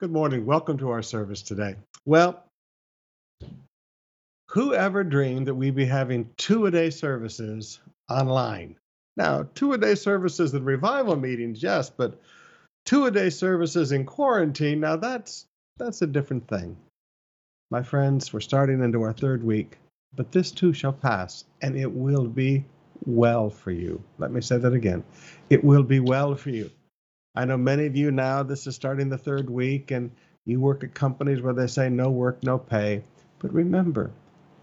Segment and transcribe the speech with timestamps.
[0.00, 0.46] Good morning.
[0.46, 1.76] Welcome to our service today.
[2.06, 2.42] Well,
[4.48, 8.76] whoever dreamed that we'd be having two a day services online?
[9.18, 12.18] Now, two a day services and revival meetings, yes, but
[12.86, 15.44] two a day services in quarantine, now that's
[15.76, 16.78] that's a different thing.
[17.70, 19.76] My friends, we're starting into our third week,
[20.16, 22.64] but this too shall pass, and it will be
[23.04, 24.02] well for you.
[24.16, 25.04] Let me say that again.
[25.50, 26.70] It will be well for you.
[27.36, 30.10] I know many of you now, this is starting the third week, and
[30.44, 33.04] you work at companies where they say no work, no pay.
[33.38, 34.10] But remember,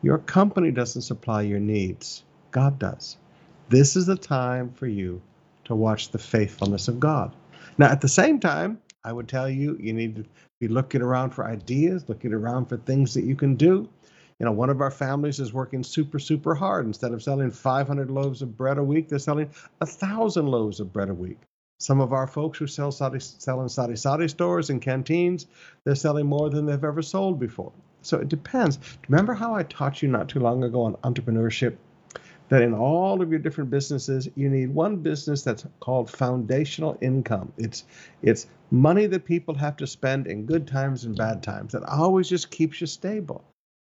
[0.01, 3.15] your company doesn't supply your needs, God does.
[3.69, 5.21] This is the time for you
[5.63, 7.33] to watch the faithfulness of God.
[7.77, 10.25] Now, at the same time, I would tell you, you need to
[10.59, 13.87] be looking around for ideas, looking around for things that you can do.
[14.39, 16.85] You know, one of our families is working super, super hard.
[16.85, 20.91] Instead of selling 500 loaves of bread a week, they're selling a thousand loaves of
[20.91, 21.39] bread a week.
[21.79, 25.45] Some of our folks who sell, sari, sell in sari sari stores and canteens,
[25.83, 27.71] they're selling more than they've ever sold before.
[28.01, 28.79] So it depends.
[29.07, 31.75] Remember how I taught you not too long ago on entrepreneurship?
[32.49, 37.53] That in all of your different businesses, you need one business that's called foundational income.
[37.57, 37.83] It's
[38.23, 42.27] it's money that people have to spend in good times and bad times that always
[42.27, 43.43] just keeps you stable.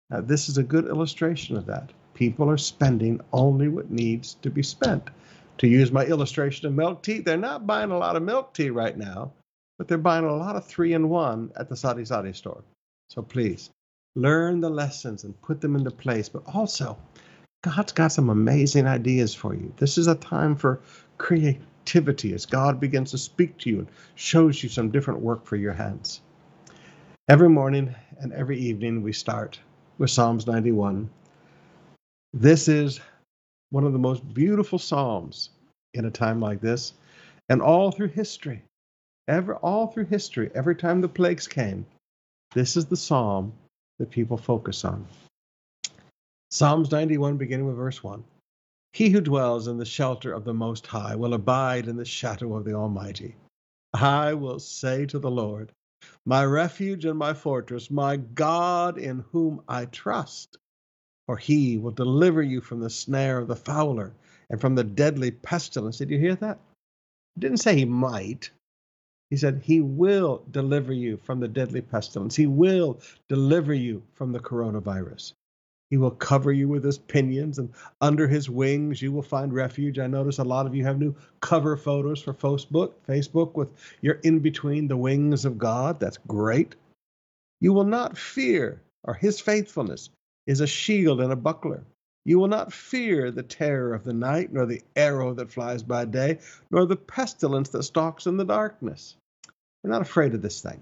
[0.09, 1.92] Now, this is a good illustration of that.
[2.16, 5.11] People are spending only what needs to be spent
[5.58, 8.70] to use my illustration of milk tea, they're not buying a lot of milk tea
[8.70, 9.31] right now,
[9.78, 12.64] but they're buying a lot of three in one at the Sari Sari store.
[13.09, 13.70] So please
[14.16, 16.30] learn the lessons and put them into place.
[16.30, 16.98] But also,
[17.64, 19.73] God's got some amazing ideas for you.
[19.78, 20.81] This is a time for
[21.17, 25.56] creativity as God begins to speak to you and shows you some different work for
[25.56, 26.22] your hands.
[27.28, 29.59] Every morning and every evening, we start
[29.98, 31.09] with Psalms 91.
[32.33, 33.00] This is
[33.69, 35.49] one of the most beautiful psalms
[35.94, 36.94] in a time like this,
[37.49, 38.63] and all through history.
[39.27, 41.86] Ever all through history, every time the plagues came,
[42.53, 43.53] this is the psalm
[43.99, 45.08] that people focus on.
[46.52, 48.23] Psalms 91, beginning with verse 1.
[48.93, 52.55] He who dwells in the shelter of the Most High will abide in the shadow
[52.55, 53.36] of the Almighty.
[53.93, 55.71] I will say to the Lord,
[56.25, 60.58] my refuge and my fortress, my God in whom I trust
[61.27, 64.13] or he will deliver you from the snare of the fowler
[64.49, 65.97] and from the deadly pestilence.
[65.97, 66.59] Did you hear that?
[67.36, 68.52] He didn't say he might.
[69.30, 72.36] He said he will deliver you from the deadly pestilence.
[72.36, 75.33] He will deliver you from the coronavirus.
[75.89, 77.71] He will cover you with his pinions, and
[78.02, 79.99] under his wings you will find refuge.
[79.99, 83.71] I notice a lot of you have new cover photos for Facebook, Facebook with
[84.02, 85.99] you're in between the wings of God.
[85.99, 86.75] That's great.
[87.61, 90.09] You will not fear or his faithfulness
[90.48, 91.83] is a shield and a buckler.
[92.26, 96.06] You will not fear the terror of the night, nor the arrow that flies by
[96.06, 96.39] day,
[96.72, 99.16] nor the pestilence that stalks in the darkness.
[99.84, 100.82] You're not afraid of this thing,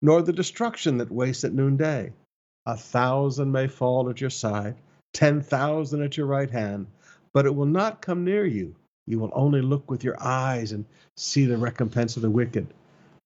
[0.00, 2.12] nor the destruction that wastes at noonday.
[2.66, 4.76] A thousand may fall at your side,
[5.12, 6.86] ten thousand at your right hand,
[7.34, 8.74] but it will not come near you.
[9.06, 10.84] You will only look with your eyes and
[11.16, 12.66] see the recompense of the wicked.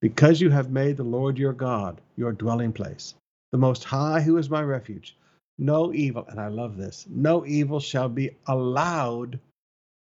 [0.01, 3.15] Because you have made the Lord your God your dwelling place,
[3.53, 5.17] the Most High, who is my refuge,
[5.59, 9.39] no evil, and I love this, no evil shall be allowed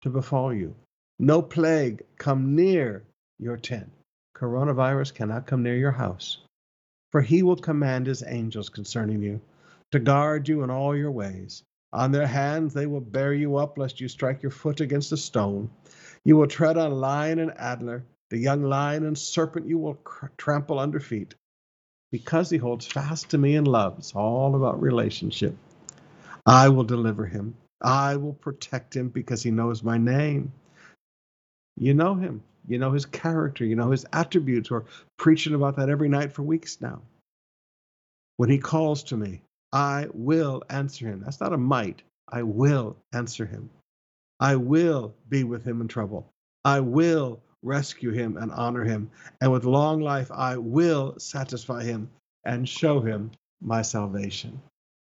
[0.03, 0.75] to befall you.
[1.19, 3.05] No plague come near
[3.39, 3.91] your tent.
[4.37, 6.39] Coronavirus cannot come near your house.
[7.11, 9.41] For he will command his angels concerning you
[9.93, 11.63] to guard you in all your ways.
[11.93, 15.17] On their hands they will bear you up, lest you strike your foot against a
[15.17, 15.71] stone.
[16.25, 20.27] You will tread on lion and adder, the young lion and serpent you will cr-
[20.39, 21.35] trample under feet
[22.13, 23.97] because he holds fast to me in love.
[23.99, 25.57] It's all about relationship.
[26.47, 27.57] I will deliver him.
[27.81, 30.53] I will protect him because he knows my name.
[31.77, 32.43] You know him.
[32.69, 33.65] You know his character.
[33.65, 34.71] You know his attributes.
[34.71, 34.85] We're
[35.17, 37.01] preaching about that every night for weeks now.
[38.37, 39.41] When he calls to me,
[39.73, 41.23] I will answer him.
[41.25, 42.03] That's not a might.
[42.29, 43.71] I will answer him.
[44.39, 46.29] I will be with him in trouble.
[46.65, 49.11] I will rescue him and honor him.
[49.41, 52.11] And with long life, I will satisfy him
[52.45, 53.31] and show him
[53.61, 54.61] my salvation.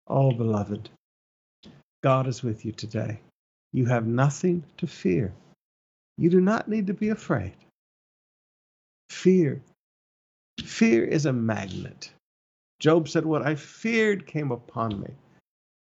[0.07, 0.89] Oh, beloved,
[2.03, 3.19] God is with you today.
[3.71, 5.33] You have nothing to fear.
[6.17, 7.55] You do not need to be afraid.
[9.09, 9.61] Fear.
[10.63, 12.11] Fear is a magnet.
[12.79, 15.09] Job said, What I feared came upon me.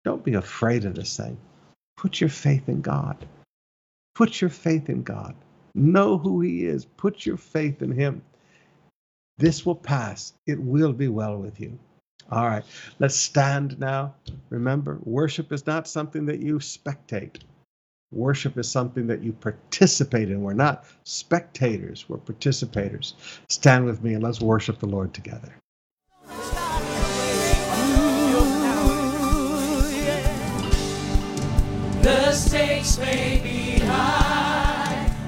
[0.06, 1.38] Don't be afraid of this thing.
[1.98, 3.25] Put your faith in God.
[4.16, 5.36] Put your faith in God.
[5.75, 6.86] Know who He is.
[6.86, 8.22] Put your faith in Him.
[9.38, 10.34] This will pass.
[10.46, 11.80] It will be well with you.
[12.31, 12.64] All right,
[13.00, 14.16] let's stand now.
[14.50, 17.42] Remember, worship is not something that you spectate.
[18.12, 20.42] Worship is something that you participate in.
[20.42, 23.14] We're not spectators, we're participators.
[23.50, 25.54] Stand with me and let's worship the Lord together.
[26.30, 26.34] Ooh,
[29.92, 30.69] yeah.
[32.02, 33.62] The stakes may be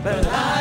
[0.06, 0.55] but I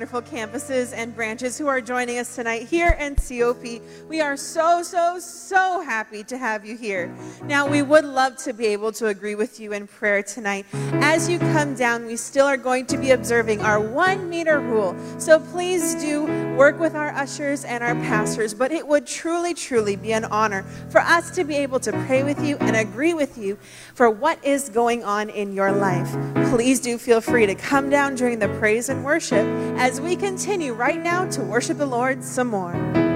[0.00, 3.82] wonderful campuses and branches who are joining us tonight here in COP.
[4.08, 7.14] We are so, so, so happy to have you here.
[7.44, 10.66] Now, we would love to be able to agree with you in prayer tonight.
[10.72, 14.94] As you come down, we still are going to be observing our one meter rule.
[15.18, 16.24] So please do
[16.56, 18.54] work with our ushers and our pastors.
[18.54, 22.22] But it would truly, truly be an honor for us to be able to pray
[22.22, 23.58] with you and agree with you
[23.94, 26.10] for what is going on in your life.
[26.50, 29.46] Please do feel free to come down during the praise and worship
[29.78, 33.09] as we continue right now to worship the Lord some more.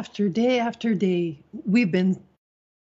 [0.00, 2.18] After day after day, we've been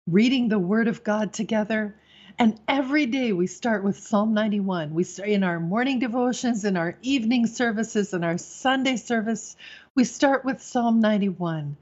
[0.08, 1.94] reading the Word of God together.
[2.40, 4.94] And every day we start with Psalm 91.
[4.94, 9.58] We start in our morning devotions, in our evening services, in our Sunday service.
[9.96, 11.76] We start with Psalm 91.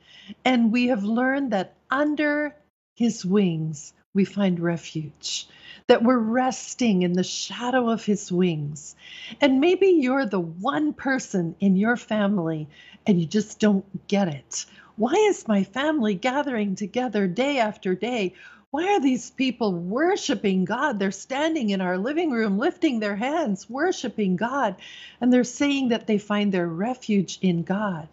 [0.43, 2.55] And we have learned that under
[2.95, 5.47] his wings we find refuge,
[5.85, 8.95] that we're resting in the shadow of his wings.
[9.39, 12.67] And maybe you're the one person in your family
[13.05, 14.65] and you just don't get it.
[14.97, 18.33] Why is my family gathering together day after day?
[18.71, 20.99] Why are these people worshiping God?
[20.99, 24.75] They're standing in our living room, lifting their hands, worshiping God,
[25.19, 28.07] and they're saying that they find their refuge in God.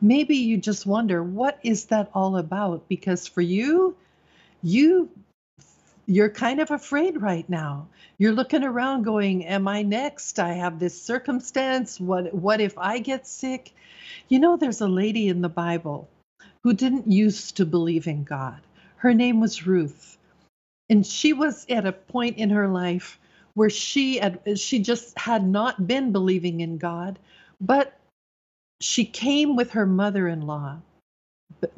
[0.00, 2.88] Maybe you just wonder, what is that all about?
[2.88, 3.96] Because for you,
[4.62, 5.10] you
[6.06, 7.86] you're kind of afraid right now.
[8.18, 10.38] You're looking around going, am I next?
[10.38, 11.98] I have this circumstance.
[11.98, 13.72] What what if I get sick?
[14.28, 16.08] You know there's a lady in the Bible
[16.64, 18.60] who didn't used to believe in God.
[18.96, 20.18] Her name was Ruth.
[20.90, 23.18] And she was at a point in her life
[23.52, 27.18] where she had, she just had not been believing in God,
[27.60, 27.96] but
[28.80, 30.78] she came with her mother-in-law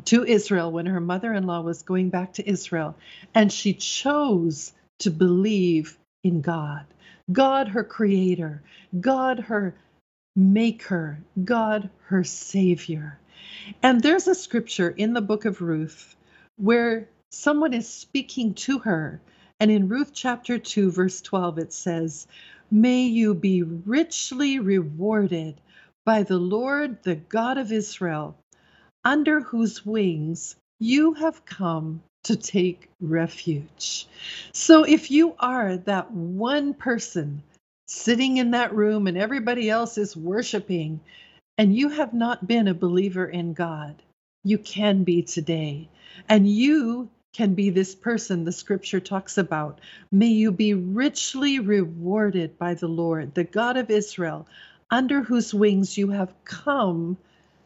[0.07, 2.95] to Israel when her mother-in-law was going back to Israel
[3.35, 6.85] and she chose to believe in God.
[7.31, 8.63] God her creator,
[9.01, 9.75] God her
[10.37, 13.19] maker, God her savior.
[13.83, 16.17] And there's a scripture in the book of Ruth
[16.57, 19.21] where someone is speaking to her.
[19.61, 22.27] And in Ruth chapter 2, verse 12, it says,
[22.71, 25.61] May you be richly rewarded
[26.05, 28.37] by the Lord, the God of Israel,
[29.05, 34.07] under whose wings you have come to take refuge.
[34.53, 37.43] So if you are that one person
[37.89, 41.01] sitting in that room and everybody else is worshiping,
[41.59, 44.03] and you have not been a believer in God,
[44.45, 45.89] you can be today.
[46.29, 49.81] And you can be this person the scripture talks about.
[50.11, 54.47] May you be richly rewarded by the Lord, the God of Israel,
[54.91, 57.17] under whose wings you have come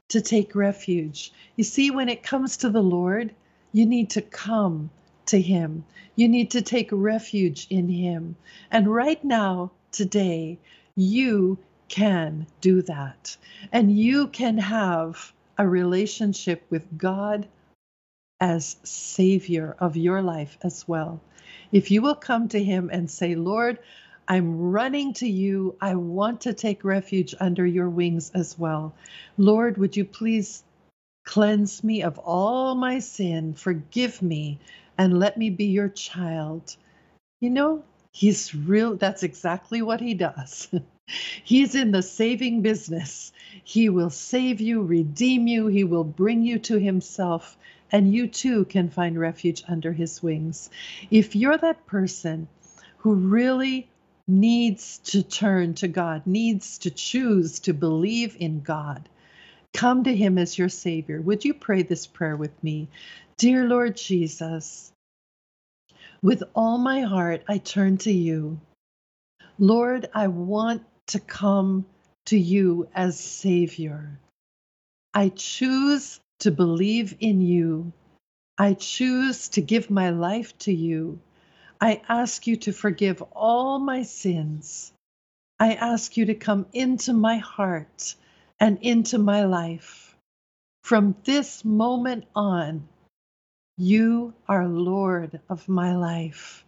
[0.09, 1.33] to take refuge.
[1.57, 3.35] You see, when it comes to the Lord,
[3.73, 4.91] you need to come
[5.27, 5.85] to Him.
[6.17, 8.37] You need to take refuge in Him.
[8.71, 10.59] And right now, today,
[10.97, 11.59] you
[11.91, 13.37] can do that.
[13.73, 17.47] And you can have a relationship with God
[18.41, 21.21] as Savior of your life as well.
[21.73, 23.79] If you will come to Him and say, Lord,
[24.29, 25.77] I'm running to you.
[25.81, 28.95] I want to take refuge under your wings as well.
[29.37, 30.63] Lord, would you please
[31.27, 34.61] cleanse me of all my sin, forgive me,
[34.97, 36.77] and let me be your child?
[37.41, 38.97] You know, He's real.
[38.97, 40.69] That's exactly what He does.
[41.45, 43.33] He's in the saving business.
[43.65, 47.57] He will save you, redeem you, He will bring you to Himself,
[47.91, 50.71] and you too can find refuge under His wings.
[51.11, 52.49] If you're that person
[52.99, 53.89] who really
[54.29, 59.09] needs to turn to God, needs to choose to believe in God,
[59.75, 61.21] come to Him as your Savior.
[61.21, 62.89] Would you pray this prayer with me?
[63.37, 64.93] Dear Lord Jesus,
[66.23, 68.61] with all my heart, I turn to you.
[69.59, 71.87] Lord, I want to come
[72.27, 74.19] to you as Savior.
[75.13, 77.93] I choose to believe in you.
[78.57, 81.19] I choose to give my life to you.
[81.81, 84.93] I ask you to forgive all my sins.
[85.59, 88.15] I ask you to come into my heart
[88.61, 90.15] and into my life.
[90.85, 92.89] From this moment on,
[93.77, 96.65] you are Lord of my life.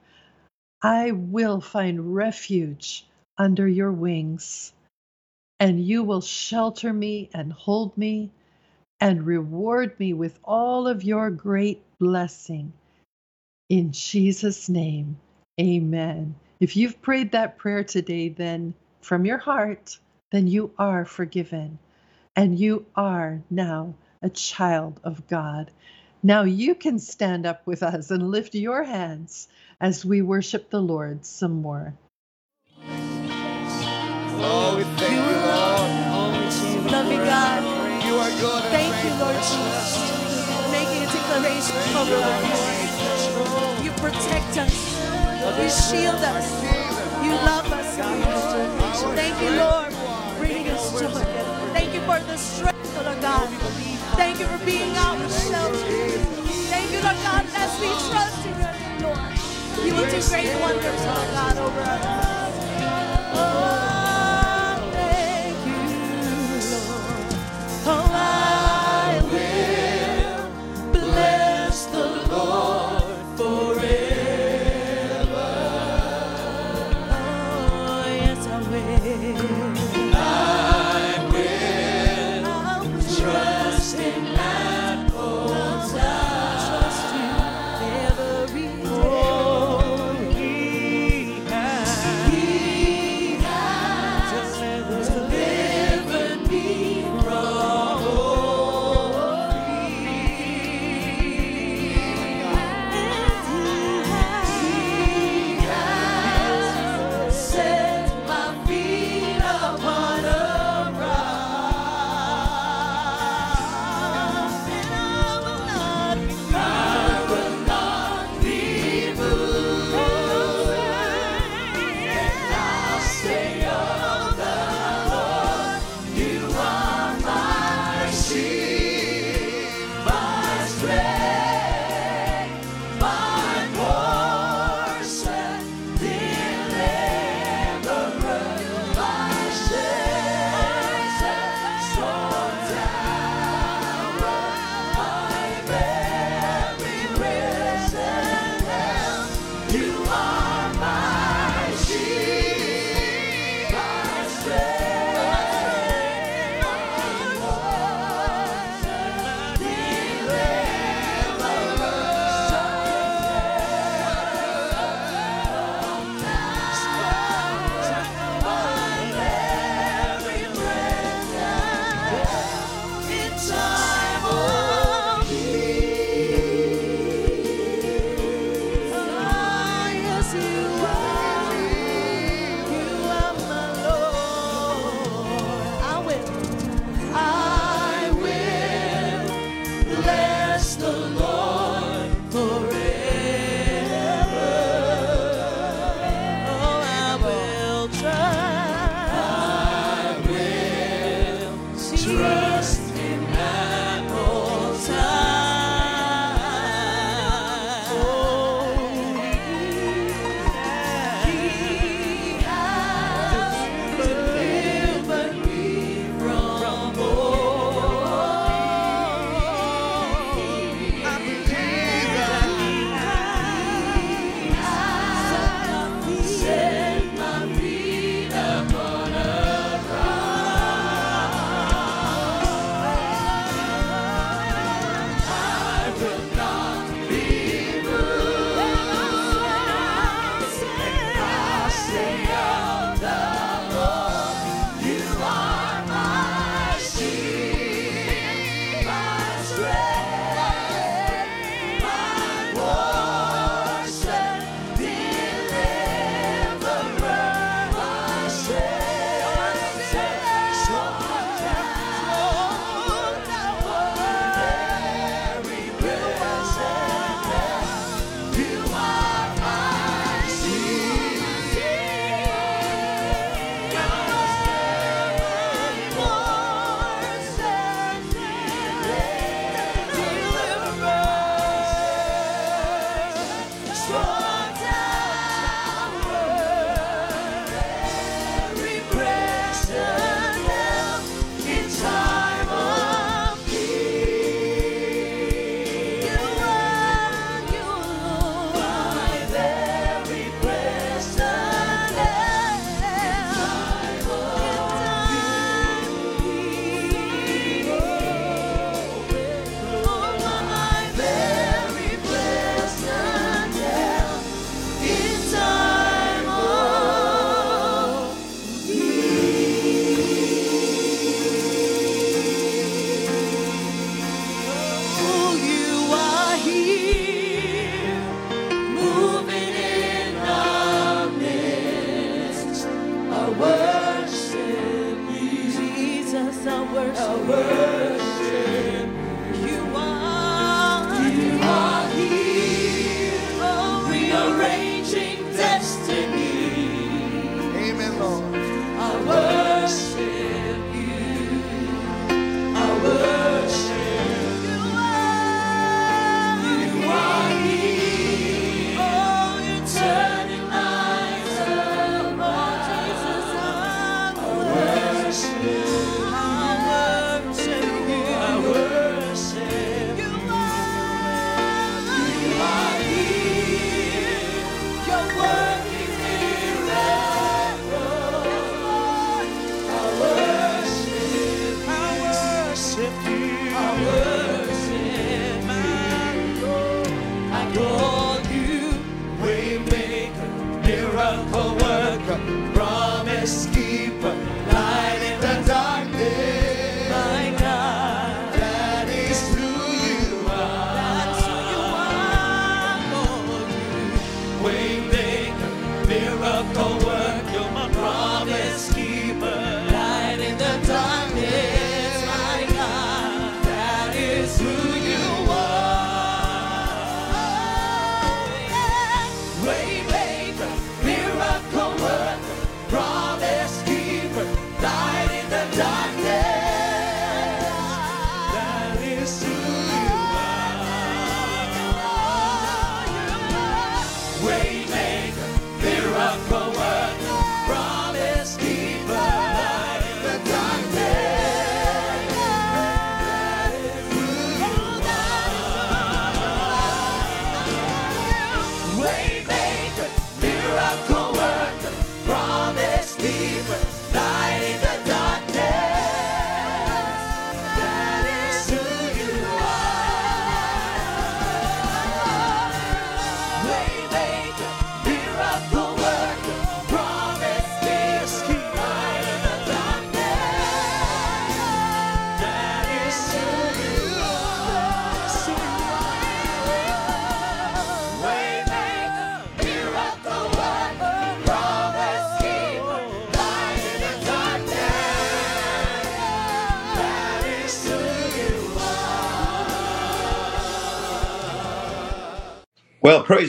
[0.83, 3.07] I will find refuge
[3.39, 4.73] under your wings,
[5.61, 8.31] and you will shelter me and hold me
[9.01, 12.73] and reward me with all of your great blessing.
[13.69, 15.19] In Jesus' name,
[15.61, 16.35] amen.
[16.61, 19.99] If you've prayed that prayer today, then from your heart,
[20.31, 21.79] then you are forgiven
[22.37, 25.71] and you are now a child of God.
[26.23, 29.49] Now you can stand up with us and lift your hands
[29.81, 31.95] as we worship the Lord some more.
[34.45, 36.93] Oh, we thank you, Lord.
[36.93, 37.63] Love you, God.
[38.07, 38.63] You are good.
[38.65, 39.13] and Thank you.
[39.23, 39.91] Lord Jesus,
[40.73, 43.85] making a declaration over our Lord.
[43.85, 44.75] You protect us.
[45.63, 46.49] You shield us.
[47.25, 47.97] You love us.
[49.15, 49.93] Thank you, Lord,
[50.39, 51.09] bringing us joy.
[51.73, 53.49] Thank you for the strength, Lord God.
[54.17, 55.79] Thank you for being our shelter.
[56.73, 59.19] Thank you, Lord God, as we trust in name, Lord,
[59.87, 62.55] you will do great wonders, Lord God, over us.
[63.35, 64.02] Oh,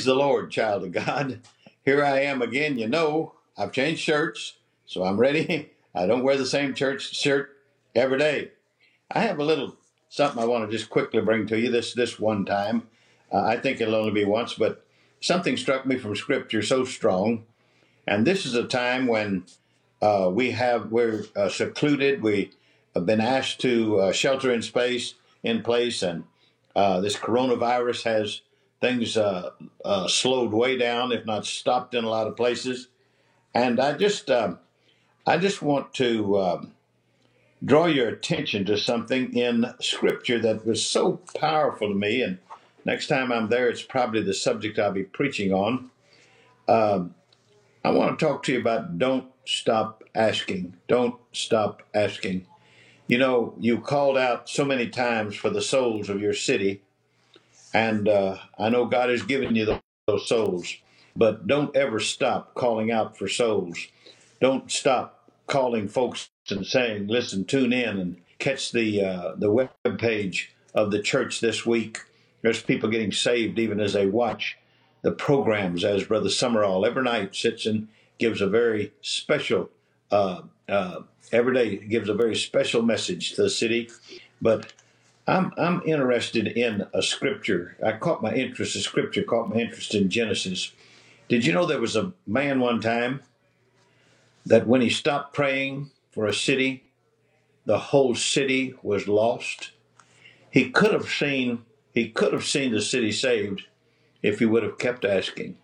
[0.03, 1.39] praise the Lord, child of God.
[1.85, 2.77] Here I am again.
[2.77, 5.69] You know, I've changed shirts, so I'm ready.
[5.95, 7.55] I don't wear the same church shirt
[7.95, 8.51] every day.
[9.09, 9.77] I have a little
[10.09, 12.89] something I want to just quickly bring to you this this one time.
[13.31, 14.85] Uh, I think it'll only be once, but
[15.21, 17.45] something struck me from Scripture so strong.
[18.05, 19.45] And this is a time when
[20.01, 22.21] uh, we have we're uh, secluded.
[22.21, 22.51] We
[22.93, 26.25] have been asked to uh, shelter in space in place, and
[26.75, 28.41] uh, this coronavirus has
[28.83, 29.51] things uh,
[29.85, 32.89] uh, slowed way down, if not stopped in a lot of places.
[33.55, 34.59] And I just um,
[35.25, 36.73] I just want to um,
[37.63, 42.21] draw your attention to something in Scripture that was so powerful to me.
[42.21, 42.39] And
[42.83, 45.89] next time I'm there, it's probably the subject I'll be preaching on.
[46.67, 47.15] Um,
[47.85, 50.75] I want to talk to you about don't stop asking.
[50.89, 52.47] Don't stop asking.
[53.07, 56.81] You know, you called out so many times for the souls of your city,
[57.73, 60.75] and uh, I know God has given you tho- those souls,
[61.15, 63.87] but don't ever stop calling out for souls.
[64.39, 69.71] Don't stop calling folks and saying, "Listen, tune in and catch the uh, the web
[69.97, 71.99] page of the church this week."
[72.41, 74.57] There's people getting saved even as they watch
[75.01, 75.83] the programs.
[75.83, 77.87] As Brother Summerall every night sits and
[78.19, 79.69] gives a very special,
[80.11, 81.01] uh, uh,
[81.31, 83.89] every day gives a very special message to the city.
[84.41, 84.73] But
[85.27, 87.77] I'm I'm interested in a scripture.
[87.83, 88.75] I caught my interest.
[88.75, 90.73] A scripture caught my interest in Genesis.
[91.29, 93.21] Did you know there was a man one time
[94.45, 96.83] that when he stopped praying for a city,
[97.65, 99.71] the whole city was lost?
[100.51, 101.63] He could have seen
[101.93, 103.63] he could have seen the city saved
[104.21, 105.57] if he would have kept asking.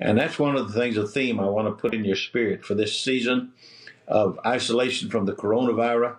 [0.00, 2.64] And that's one of the things, a theme I want to put in your spirit
[2.64, 3.52] for this season
[4.06, 6.16] of isolation from the coronavirus.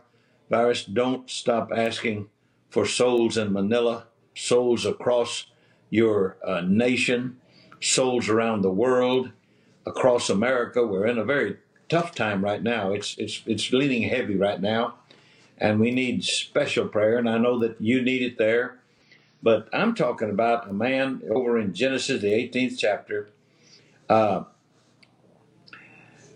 [0.50, 2.28] Virus, don't stop asking
[2.70, 4.06] for souls in Manila,
[4.36, 5.48] souls across
[5.90, 7.40] your uh, nation,
[7.82, 9.32] souls around the world,
[9.86, 10.86] across America.
[10.86, 11.58] We're in a very
[11.88, 12.92] tough time right now.
[12.92, 14.96] It's it's it's leaning heavy right now,
[15.58, 17.18] and we need special prayer.
[17.18, 18.80] And I know that you need it there.
[19.42, 23.30] But I'm talking about a man over in Genesis, the 18th chapter.
[24.10, 24.44] Uh,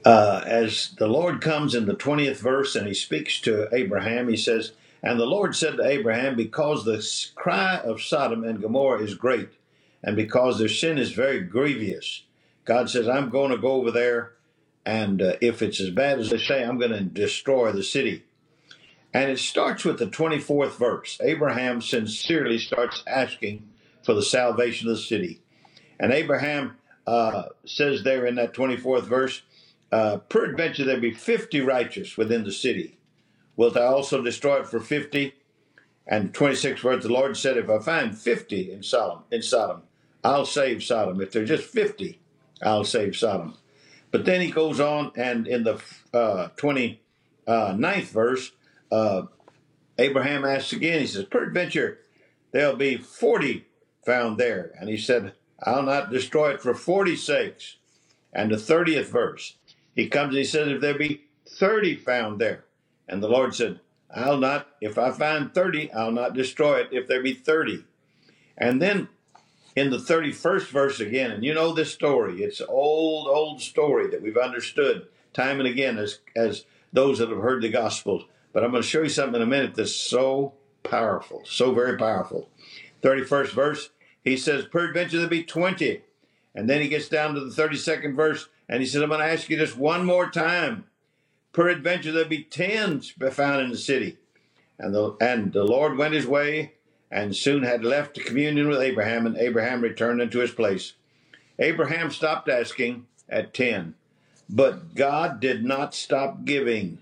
[0.05, 4.37] uh, as the Lord comes in the 20th verse and he speaks to Abraham, he
[4.37, 4.73] says,
[5.03, 9.49] And the Lord said to Abraham, Because the cry of Sodom and Gomorrah is great,
[10.01, 12.23] and because their sin is very grievous,
[12.63, 14.31] God says, I'm going to go over there,
[14.85, 18.23] and uh, if it's as bad as they say, I'm going to destroy the city.
[19.13, 21.19] And it starts with the 24th verse.
[21.21, 23.67] Abraham sincerely starts asking
[24.03, 25.41] for the salvation of the city.
[25.99, 29.41] And Abraham uh, says there in that 24th verse,
[29.91, 32.97] uh, Peradventure there be 50 righteous within the city.
[33.55, 35.33] Wilt thou also destroy it for 50?
[36.07, 39.83] And 26th verse, the Lord said, If I find 50 in Sodom, in Sodom,
[40.23, 41.21] I'll save Sodom.
[41.21, 42.19] If there's just 50,
[42.61, 43.55] I'll save Sodom.
[44.11, 45.81] But then he goes on, and in the
[46.13, 48.51] uh, 29th verse,
[48.91, 49.23] uh,
[49.97, 51.99] Abraham asks again, he says, Peradventure
[52.51, 53.65] there'll be 40
[54.05, 54.71] found there.
[54.79, 57.77] And he said, I'll not destroy it for 40 sakes.
[58.31, 59.57] And the 30th verse,
[59.95, 62.65] He comes and he says, If there be 30 found there.
[63.13, 67.07] And the Lord said, I'll not, if I find 30, I'll not destroy it if
[67.07, 67.85] there be 30.
[68.57, 69.07] And then
[69.75, 74.23] in the 31st verse again, and you know this story, it's old, old story that
[74.23, 78.25] we've understood time and again as, as those that have heard the Gospels.
[78.51, 81.99] But I'm going to show you something in a minute that's so powerful, so very
[81.99, 82.49] powerful.
[83.03, 83.89] 31st verse,
[84.23, 86.01] he says, Peradventure there be 20.
[86.55, 89.31] And then he gets down to the 32nd verse, and he says, I'm going to
[89.31, 90.85] ask you this one more time.
[91.53, 94.17] Peradventure there be 10 found in the city.
[94.77, 96.73] And the, and the Lord went his way
[97.13, 100.93] and soon had left the communion with Abraham, and Abraham returned unto his place.
[101.59, 103.93] Abraham stopped asking at 10,
[104.49, 106.97] but God did not stop giving.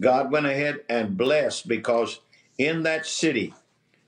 [0.00, 2.18] God went ahead and blessed because
[2.58, 3.54] in that city,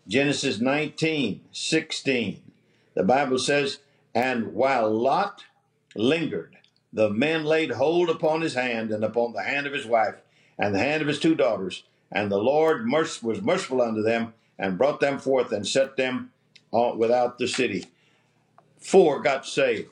[0.09, 2.43] Genesis 19, 16,
[2.95, 3.79] the Bible says,
[4.17, 5.45] And while Lot
[5.95, 6.57] lingered,
[6.97, 10.15] the men laid hold upon his hand and upon the hand of his wife
[10.59, 14.79] and the hand of his two daughters, and the Lord was merciful unto them and
[14.79, 16.33] brought them forth and set them
[16.73, 17.85] without the city.
[18.79, 19.91] Four got saved.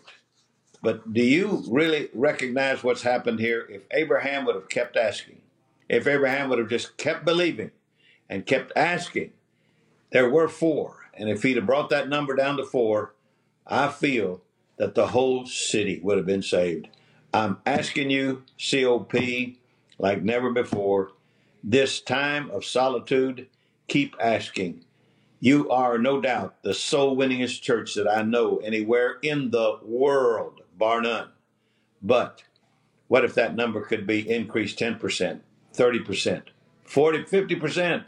[0.83, 3.67] But do you really recognize what's happened here?
[3.69, 5.43] If Abraham would have kept asking,
[5.91, 7.71] if Abraham would have just kept believing
[8.31, 9.33] and kept asking,
[10.11, 11.11] there were four.
[11.13, 13.13] And if he'd have brought that number down to four,
[13.67, 14.41] I feel
[14.77, 16.89] that the whole city would have been saved.
[17.33, 19.15] I'm asking you, COP,
[19.99, 21.13] like never before,
[21.63, 23.49] this time of solitude,
[23.89, 24.85] keep asking.
[25.41, 30.61] You are no doubt the soul winningest church that I know anywhere in the world,
[30.77, 31.31] bar none.
[32.03, 32.43] But
[33.09, 35.41] what if that number could be increased 10%,
[35.75, 36.43] 30%,
[36.85, 38.05] 40, 50%?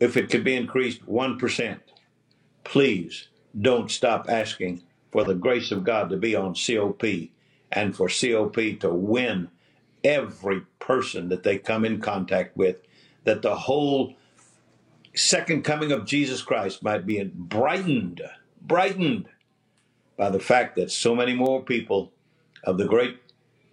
[0.00, 1.80] If it could be increased 1%,
[2.64, 3.28] please
[3.58, 4.82] don't stop asking
[5.14, 7.04] for the grace of God to be on COP
[7.70, 9.48] and for COP to win
[10.02, 12.80] every person that they come in contact with,
[13.22, 14.16] that the whole
[15.14, 18.22] second coming of Jesus Christ might be brightened,
[18.60, 19.28] brightened
[20.16, 22.12] by the fact that so many more people
[22.64, 23.16] of the great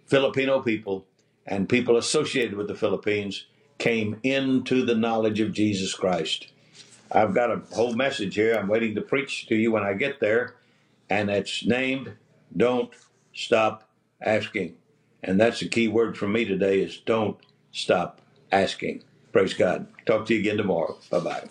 [0.06, 1.08] Filipino people
[1.44, 3.46] and people associated with the Philippines
[3.78, 6.52] came into the knowledge of Jesus Christ.
[7.10, 10.20] I've got a whole message here I'm waiting to preach to you when I get
[10.20, 10.54] there,
[11.12, 12.12] and it's named
[12.56, 12.90] Don't
[13.34, 13.86] Stop
[14.22, 14.76] Asking.
[15.22, 17.36] And that's the key word for me today is don't
[17.70, 19.04] stop asking.
[19.30, 19.86] Praise God.
[20.06, 20.98] Talk to you again tomorrow.
[21.10, 21.44] Bye bye.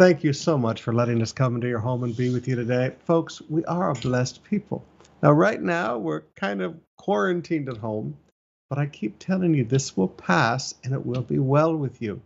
[0.00, 2.56] Thank you so much for letting us come into your home and be with you
[2.56, 2.94] today.
[3.04, 4.82] Folks, we are a blessed people.
[5.22, 8.16] Now, right now, we're kind of quarantined at home,
[8.70, 12.22] but I keep telling you this will pass and it will be well with you.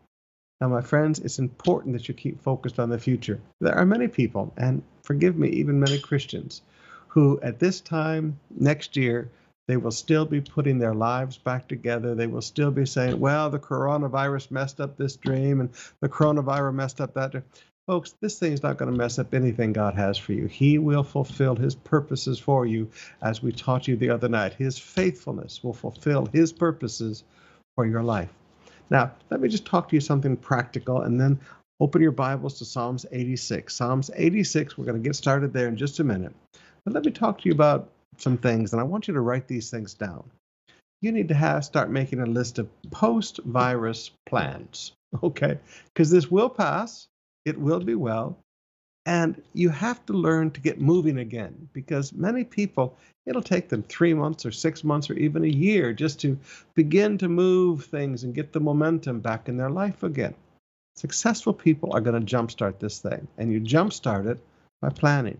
[0.60, 3.40] Now, my friends, it's important that you keep focused on the future.
[3.60, 6.62] There are many people, and forgive me, even many Christians,
[7.08, 9.28] who at this time next year,
[9.66, 12.14] they will still be putting their lives back together.
[12.14, 16.74] They will still be saying, well, the coronavirus messed up this dream and the coronavirus
[16.74, 17.30] messed up that.
[17.32, 17.44] dream."
[17.86, 20.46] Folks, this thing is not going to mess up anything God has for you.
[20.46, 22.90] He will fulfill His purposes for you,
[23.20, 24.54] as we taught you the other night.
[24.54, 27.24] His faithfulness will fulfill His purposes
[27.74, 28.30] for your life.
[28.88, 31.38] Now, let me just talk to you something practical and then
[31.78, 33.74] open your Bibles to Psalms 86.
[33.74, 36.34] Psalms 86, we're going to get started there in just a minute.
[36.84, 39.48] But let me talk to you about some things, and I want you to write
[39.48, 40.24] these things down.
[41.00, 44.92] You need to have start making a list of post-virus plans,
[45.22, 45.58] okay?
[45.92, 47.06] Because this will pass,
[47.44, 48.38] it will be well,
[49.06, 51.68] and you have to learn to get moving again.
[51.72, 52.96] Because many people,
[53.26, 56.38] it'll take them three months or six months or even a year just to
[56.74, 60.34] begin to move things and get the momentum back in their life again.
[60.96, 64.38] Successful people are going to jumpstart this thing, and you jumpstart it
[64.80, 65.38] by planning.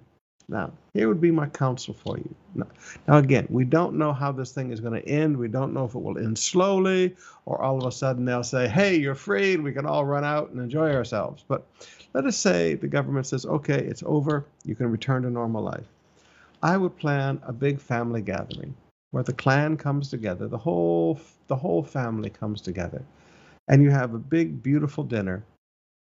[0.49, 2.35] Now, here would be my counsel for you.
[2.55, 2.67] Now,
[3.09, 5.37] now, again, we don't know how this thing is going to end.
[5.37, 7.17] We don't know if it will end slowly
[7.47, 10.25] or all of a sudden they'll say, hey, you're free and we can all run
[10.25, 11.45] out and enjoy ourselves.
[11.49, 11.67] But
[12.13, 14.45] let us say the government says, okay, it's over.
[14.65, 15.87] You can return to normal life.
[16.63, 18.75] I would plan a big family gathering
[19.11, 23.03] where the clan comes together, the whole the whole family comes together,
[23.69, 25.45] and you have a big beautiful dinner,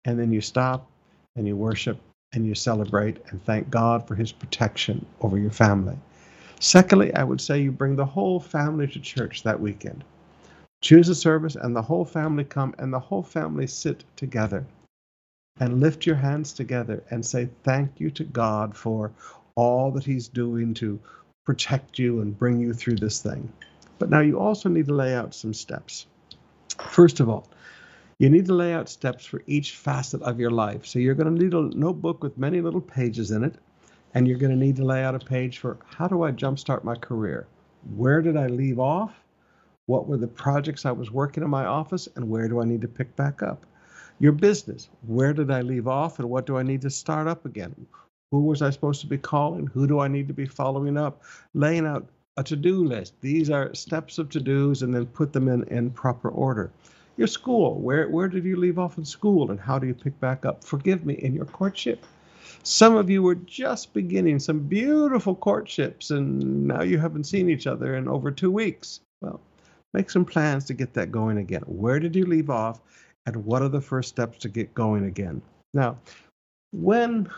[0.04, 0.90] and then you stop
[1.36, 1.98] and you worship
[2.32, 5.96] and you celebrate and thank God for his protection over your family.
[6.60, 10.04] Secondly, I would say you bring the whole family to church that weekend.
[10.80, 14.64] Choose a service and the whole family come and the whole family sit together
[15.60, 19.10] and lift your hands together and say thank you to God for
[19.54, 21.00] all that he's doing to
[21.44, 23.52] protect you and bring you through this thing.
[23.98, 26.06] But now you also need to lay out some steps.
[26.78, 27.48] First of all,
[28.18, 30.84] you need to lay out steps for each facet of your life.
[30.84, 33.54] So you're going to need a notebook with many little pages in it,
[34.12, 36.82] and you're going to need to lay out a page for how do I jumpstart
[36.82, 37.46] my career?
[37.94, 39.14] Where did I leave off?
[39.86, 42.80] What were the projects I was working in my office, and where do I need
[42.80, 43.64] to pick back up?
[44.18, 47.46] Your business, where did I leave off, and what do I need to start up
[47.46, 47.86] again?
[48.32, 49.68] Who was I supposed to be calling?
[49.68, 51.22] Who do I need to be following up?
[51.54, 53.14] Laying out a to do list.
[53.20, 56.72] These are steps of to dos, and then put them in, in proper order
[57.18, 57.74] your school.
[57.80, 60.64] Where where did you leave off in school and how do you pick back up?
[60.64, 62.06] Forgive me in your courtship.
[62.62, 67.66] Some of you were just beginning some beautiful courtships and now you haven't seen each
[67.66, 69.00] other in over two weeks.
[69.20, 69.40] Well
[69.94, 71.62] make some plans to get that going again.
[71.62, 72.80] Where did you leave off
[73.26, 75.42] and what are the first steps to get going again?
[75.74, 75.98] Now
[76.72, 77.28] when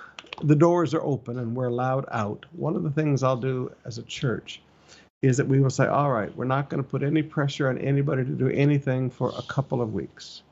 [0.43, 3.99] the doors are open and we're allowed out, one of the things I'll do as
[3.99, 4.61] a church
[5.23, 7.79] is that we will say, all right, we're not going to put any pressure on
[7.79, 10.43] anybody to do anything for a couple of weeks.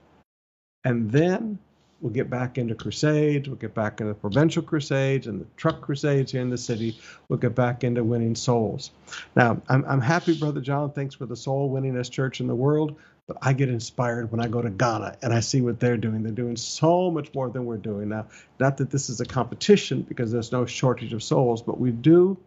[0.85, 1.59] And then
[2.01, 6.33] we'll get back into crusades, we'll get back into provincial crusades and the truck crusades
[6.33, 6.99] here in the city.
[7.29, 8.91] We'll get back into winning souls.
[9.35, 12.97] Now, I'm, I'm happy, Brother John, thanks for the soul winningest church in the world.
[13.27, 16.23] But I get inspired when I go to Ghana and I see what they're doing.
[16.23, 18.27] They're doing so much more than we're doing now.
[18.59, 22.39] Not that this is a competition because there's no shortage of souls, but we do.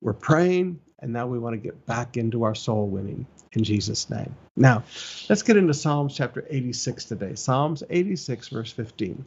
[0.00, 4.10] We're praying, and now we want to get back into our soul winning in Jesus'
[4.10, 4.34] name.
[4.56, 4.82] Now,
[5.28, 7.34] let's get into Psalms chapter 86 today.
[7.34, 9.24] Psalms 86, verse 15.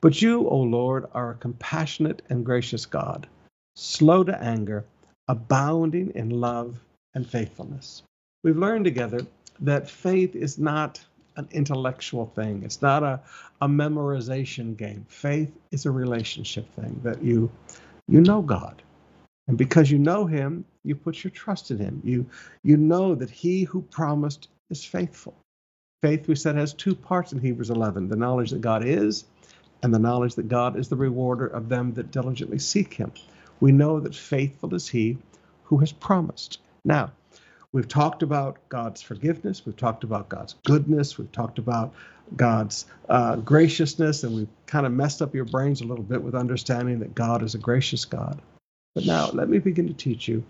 [0.00, 3.26] But you, O Lord, are a compassionate and gracious God,
[3.76, 4.84] slow to anger,
[5.28, 6.78] abounding in love
[7.14, 8.02] and faithfulness.
[8.44, 9.20] We've learned together
[9.60, 11.04] that faith is not
[11.36, 12.62] an intellectual thing.
[12.62, 13.20] It's not a,
[13.60, 15.04] a memorization game.
[15.08, 17.50] Faith is a relationship thing that you
[18.08, 18.82] you know God.
[19.48, 22.00] And because you know him, you put your trust in him.
[22.04, 22.26] You
[22.62, 25.34] you know that he who promised is faithful.
[26.02, 29.24] Faith, we said, has two parts in Hebrews 11 the knowledge that God is,
[29.82, 33.12] and the knowledge that God is the rewarder of them that diligently seek him.
[33.60, 35.18] We know that faithful is he
[35.64, 36.58] who has promised.
[36.84, 37.12] Now,
[37.76, 39.66] We've talked about God's forgiveness.
[39.66, 41.18] We've talked about God's goodness.
[41.18, 41.92] We've talked about
[42.34, 46.34] God's uh, graciousness, and we've kind of messed up your brains a little bit with
[46.34, 48.40] understanding that God is a gracious God.
[48.96, 50.42] But now let me begin to teach you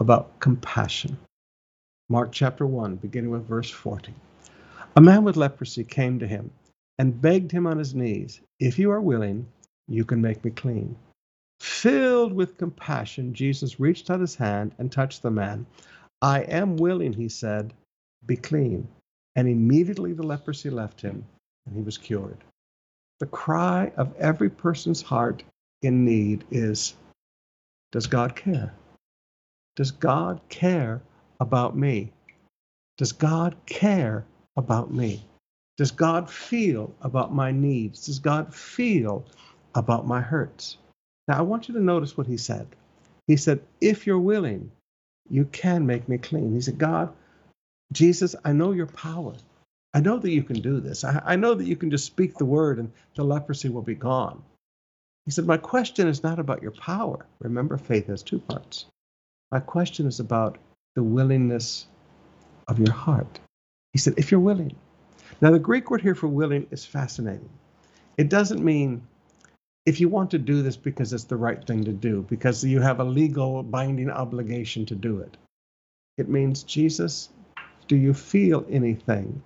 [0.00, 1.16] about compassion.
[2.10, 4.12] Mark chapter 1, beginning with verse 40.
[4.96, 6.50] A man with leprosy came to him
[6.98, 9.46] and begged him on his knees, If you are willing,
[9.88, 10.94] you can make me clean.
[11.60, 15.64] Filled with compassion, Jesus reached out his hand and touched the man.
[16.20, 17.72] I am willing, he said,
[18.26, 18.88] be clean.
[19.36, 21.24] And immediately the leprosy left him,
[21.64, 22.44] and he was cured.
[23.20, 25.42] The cry of every person's heart
[25.80, 26.94] in need is
[27.92, 28.72] Does God care?
[29.76, 31.02] Does God care
[31.40, 32.12] about me?
[32.98, 34.24] Does God care
[34.56, 35.24] about me?
[35.76, 38.06] Does God feel about my needs?
[38.06, 39.24] Does God feel
[39.74, 40.76] about my hurts?
[41.26, 42.66] Now, I want you to notice what he said.
[43.26, 44.70] He said, If you're willing,
[45.28, 46.52] you can make me clean.
[46.52, 47.12] He said, God,
[47.92, 49.34] Jesus, I know your power.
[49.94, 51.04] I know that you can do this.
[51.04, 53.94] I, I know that you can just speak the word and the leprosy will be
[53.94, 54.42] gone.
[55.24, 57.26] He said, My question is not about your power.
[57.40, 58.86] Remember, faith has two parts.
[59.52, 60.58] My question is about
[60.94, 61.86] the willingness
[62.68, 63.40] of your heart.
[63.92, 64.74] He said, If you're willing.
[65.40, 67.48] Now, the Greek word here for willing is fascinating.
[68.18, 69.02] It doesn't mean
[69.86, 72.80] if you want to do this because it's the right thing to do, because you
[72.80, 75.36] have a legal binding obligation to do it.
[76.18, 77.30] It means, Jesus,
[77.88, 79.42] do you feel anything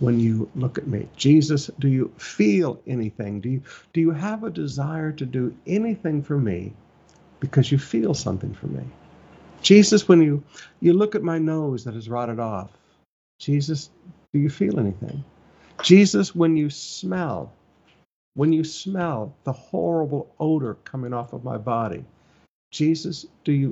[0.00, 1.08] when you look at me?
[1.16, 3.40] Jesus, do you feel anything?
[3.40, 6.72] Do you, do you have a desire to do anything for me
[7.38, 8.82] because you feel something for me?
[9.62, 10.42] Jesus, when you,
[10.80, 12.70] you look at my nose that has rotted off,
[13.38, 13.90] Jesus,
[14.32, 15.22] do you feel anything?
[15.82, 17.52] Jesus, when you smell,
[18.34, 22.04] when you smell the horrible odor coming off of my body,
[22.70, 23.70] Jesus, do you,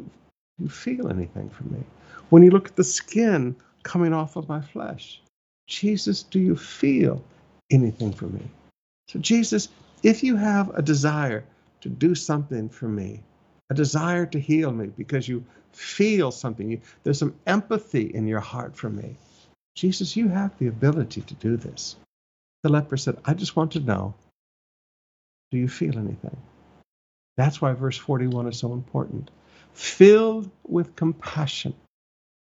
[0.59, 1.83] do you feel anything for me?
[2.29, 5.23] When you look at the skin coming off of my flesh,
[5.69, 7.23] Jesus, do you feel
[7.71, 8.43] anything for me?
[9.09, 9.69] So, Jesus,
[10.03, 11.45] if you have a desire
[11.83, 13.21] to do something for me,
[13.71, 18.41] a desire to heal me because you feel something, you, there's some empathy in your
[18.41, 19.15] heart for me,
[19.77, 21.97] Jesus, you have the ability to do this.
[22.63, 24.15] The leper said, I just want to know
[25.51, 26.37] do you feel anything?
[27.37, 29.31] That's why verse 41 is so important.
[29.73, 31.75] Filled with compassion,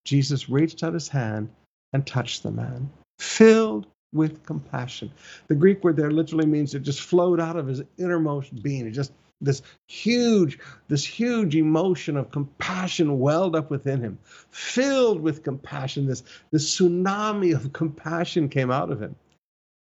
[0.05, 1.49] Jesus reached out his hand
[1.93, 2.89] and touched the man.
[3.20, 5.11] Filled with compassion.
[5.47, 8.88] The Greek word there literally means it just flowed out of his innermost being.
[8.88, 9.11] It just
[9.41, 10.57] this huge,
[10.88, 14.18] this huge emotion of compassion welled up within him.
[14.49, 19.16] Filled with compassion, this, this tsunami of compassion came out of him.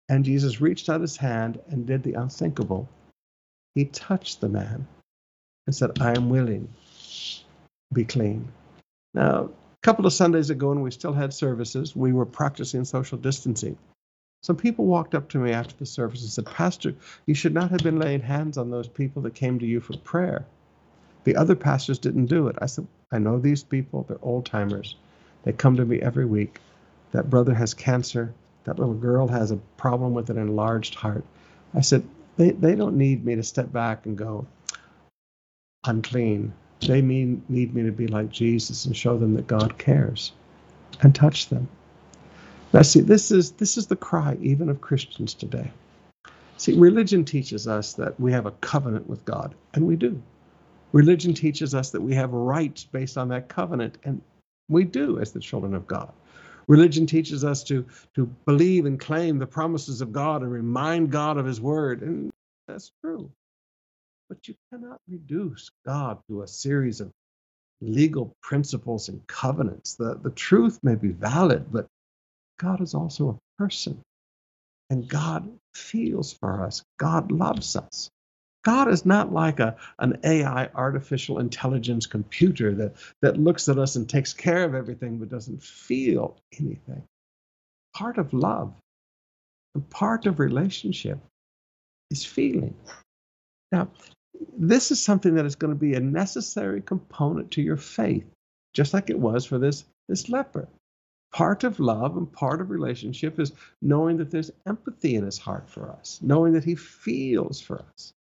[0.07, 2.87] And Jesus reached out his hand and did the unthinkable
[3.75, 4.87] he touched the man
[5.65, 6.67] and said, I am willing,
[7.93, 8.51] be clean.
[9.13, 9.49] Now,
[9.81, 13.77] couple of Sundays ago, and we still had services, we were practicing social distancing.
[14.43, 17.71] Some people walked up to me after the service and said, Pastor, you should not
[17.71, 20.45] have been laying hands on those people that came to you for prayer.
[21.23, 22.55] The other pastors didn't do it.
[22.59, 24.95] I said, I know these people, they're old timers.
[25.43, 26.59] They come to me every week.
[27.11, 28.33] That brother has cancer.
[28.63, 31.23] That little girl has a problem with an enlarged heart.
[31.73, 32.03] I said,
[32.37, 34.47] they, they don't need me to step back and go,
[35.83, 36.53] I'm clean.
[36.81, 40.33] They mean, need me to be like Jesus and show them that God cares
[41.01, 41.67] and touch them.
[42.73, 45.71] Now, see, this is, this is the cry even of Christians today.
[46.57, 50.21] See, religion teaches us that we have a covenant with God, and we do.
[50.91, 54.21] Religion teaches us that we have rights based on that covenant, and
[54.69, 56.11] we do as the children of God.
[56.67, 61.37] Religion teaches us to, to believe and claim the promises of God and remind God
[61.37, 62.31] of His word, and
[62.67, 63.29] that's true.
[64.31, 67.11] But you cannot reduce God to a series of
[67.81, 69.95] legal principles and covenants.
[69.95, 71.87] The, the truth may be valid, but
[72.57, 74.01] God is also a person.
[74.89, 76.81] And God feels for us.
[76.97, 78.09] God loves us.
[78.63, 83.97] God is not like a, an AI artificial intelligence computer that, that looks at us
[83.97, 87.03] and takes care of everything but doesn't feel anything.
[87.93, 88.73] Part of love
[89.89, 91.19] part of relationship
[92.09, 92.75] is feeling.
[93.71, 93.89] Now,
[94.57, 98.25] this is something that is going to be a necessary component to your faith,
[98.73, 100.67] just like it was for this, this leper.
[101.33, 105.69] Part of love and part of relationship is knowing that there's empathy in his heart
[105.69, 108.13] for us, knowing that he feels for us.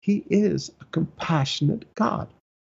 [0.00, 2.28] He is a compassionate God.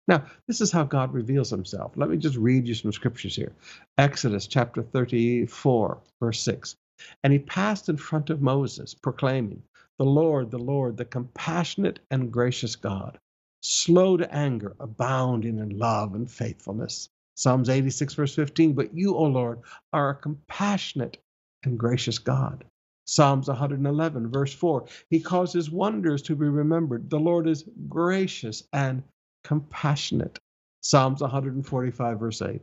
[0.08, 1.92] Now, this is how God reveals himself.
[1.94, 3.52] Let me just read you some scriptures here.
[3.98, 6.74] Exodus chapter 34, verse 6.
[7.22, 9.62] And he passed in front of Moses, proclaiming,
[10.00, 13.18] The Lord, the Lord, the compassionate and gracious God,
[13.60, 17.10] slow to anger, abounding in love and faithfulness.
[17.34, 18.72] Psalms 86, verse 15.
[18.72, 19.60] But you, O Lord,
[19.92, 21.18] are a compassionate
[21.64, 22.64] and gracious God.
[23.04, 24.86] Psalms 111, verse 4.
[25.10, 27.10] He causes wonders to be remembered.
[27.10, 29.02] The Lord is gracious and
[29.44, 30.38] compassionate.
[30.80, 32.62] Psalms 145, verse 8.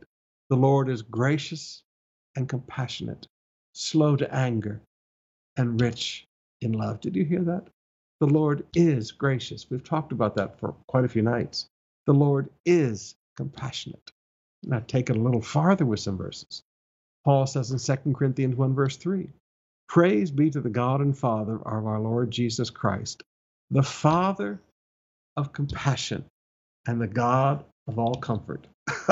[0.50, 1.84] The Lord is gracious
[2.34, 3.28] and compassionate,
[3.74, 4.82] slow to anger,
[5.56, 6.27] and rich
[6.60, 7.00] in love.
[7.00, 7.68] Did you hear that?
[8.20, 9.70] The Lord is gracious.
[9.70, 11.68] We've talked about that for quite a few nights.
[12.06, 14.10] The Lord is compassionate.
[14.64, 16.62] Now, take it a little farther with some verses.
[17.24, 19.28] Paul says in 2 Corinthians 1, verse 3
[19.88, 23.22] Praise be to the God and Father of our Lord Jesus Christ,
[23.70, 24.60] the Father
[25.36, 26.24] of compassion
[26.86, 28.66] and the God of all comfort.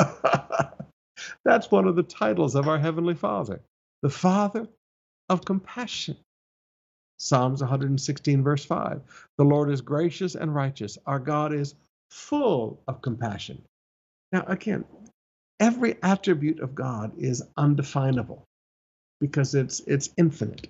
[1.45, 3.61] That's one of the titles of our Heavenly Father,
[4.03, 4.69] the Father
[5.29, 6.17] of compassion.
[7.19, 9.03] Psalms 116, verse 5.
[9.39, 10.99] The Lord is gracious and righteous.
[11.07, 11.75] Our God is
[12.11, 13.63] full of compassion.
[14.33, 14.85] Now, again,
[15.61, 18.45] every attribute of God is undefinable
[19.21, 20.69] because it's it's infinite.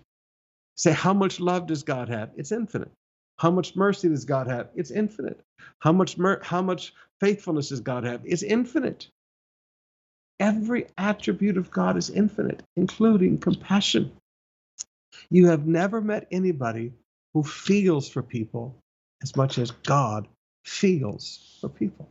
[0.77, 2.31] Say, how much love does God have?
[2.37, 2.93] It's infinite.
[3.39, 4.71] How much mercy does God have?
[4.75, 5.41] It's infinite.
[5.81, 8.23] How much mer- how much faithfulness does God have?
[8.25, 9.09] It's infinite.
[10.41, 14.13] Every attribute of God is infinite, including compassion.
[15.31, 16.93] You have never met anybody
[17.35, 18.77] who feels for people
[19.23, 20.29] as much as God
[20.65, 22.09] feels for people.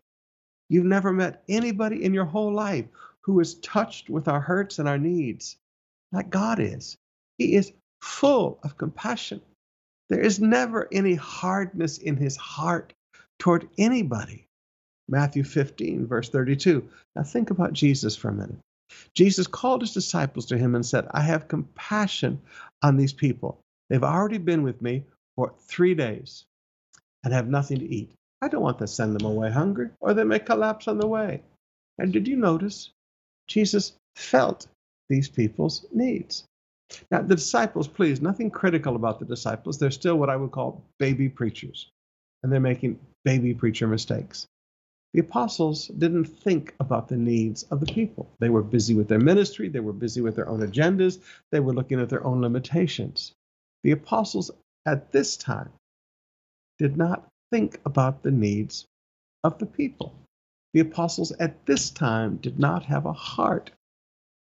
[0.70, 2.86] You've never met anybody in your whole life
[3.22, 5.58] who is touched with our hurts and our needs
[6.12, 6.98] like God is.
[7.38, 7.72] He is
[8.02, 9.42] full of compassion.
[10.10, 12.94] There is never any hardness in his heart
[13.40, 14.48] toward anybody.
[15.08, 16.88] Matthew 15, verse 32.
[17.16, 18.60] Now think about Jesus for a minute.
[19.14, 22.42] Jesus called his disciples to him and said, I have compassion
[22.82, 23.60] on these people.
[23.90, 25.04] They've already been with me
[25.36, 26.46] for three days
[27.24, 28.12] and have nothing to eat.
[28.42, 31.42] I don't want to send them away hungry, or they may collapse on the way.
[31.98, 32.92] And did you notice?
[33.48, 34.68] Jesus felt
[35.10, 36.44] these people's needs.
[37.10, 39.80] Now, the disciples, please, nothing critical about the disciples.
[39.80, 41.90] They're still what I would call baby preachers,
[42.44, 44.48] and they're making baby preacher mistakes.
[45.16, 48.30] The apostles didn't think about the needs of the people.
[48.40, 51.20] They were busy with their ministry, they were busy with their own agendas,
[51.54, 53.32] they were looking at their own limitations.
[53.84, 54.52] The apostles
[54.86, 55.72] at this time
[56.80, 58.88] did not think about the needs
[59.46, 60.14] of the people.
[60.74, 63.72] The apostles at this time did not have a heart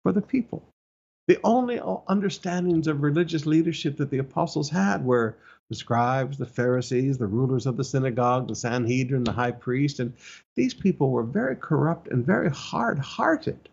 [0.02, 0.64] for the people.
[1.28, 1.78] The only
[2.08, 5.36] understandings of religious leadership that the apostles had were
[5.68, 10.14] the scribes, the Pharisees, the rulers of the synagogue, the Sanhedrin, the high priest, and
[10.56, 13.68] these people were very corrupt and very hard hearted.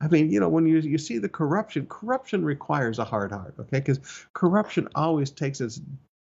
[0.00, 3.54] I mean, you know, when you, you see the corruption, corruption requires a hard heart,
[3.58, 3.78] okay?
[3.78, 4.00] Because
[4.34, 5.80] corruption always takes its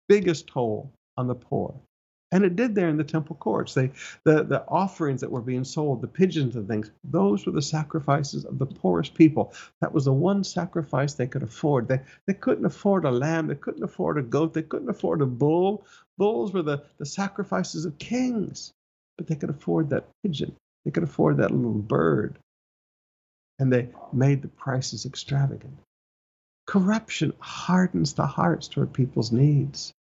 [0.10, 1.74] biggest toll on the poor.
[2.34, 3.74] And it did there in the temple courts.
[3.74, 3.92] They,
[4.24, 8.46] the, the offerings that were being sold, the pigeons and things, those were the sacrifices
[8.46, 9.54] of the poorest people.
[9.82, 11.90] That was the one sacrifice they could afford.
[11.90, 15.26] They, they couldn't afford a lamb, they couldn't afford a goat, they couldn't afford a
[15.26, 15.86] bull.
[16.18, 18.72] Bulls were the, the sacrifices of kings,
[19.18, 20.56] but they could afford that pigeon,
[20.86, 22.40] they could afford that little bird.
[23.60, 25.78] And they made the prices extravagant.
[26.66, 29.94] Corruption hardens the hearts toward people's needs.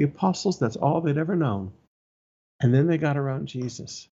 [0.00, 1.72] The apostles, that's all they'd ever known.
[2.58, 4.08] And then they got around Jesus.